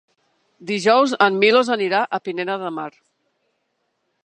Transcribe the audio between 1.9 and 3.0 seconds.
a Pineda de Mar.